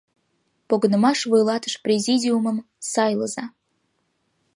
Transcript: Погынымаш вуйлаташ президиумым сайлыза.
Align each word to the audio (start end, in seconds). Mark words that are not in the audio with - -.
Погынымаш 0.67 1.19
вуйлаташ 1.29 1.73
президиумым 1.85 2.57
сайлыза. 2.91 3.45